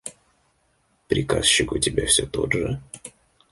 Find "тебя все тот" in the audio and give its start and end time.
1.77-2.53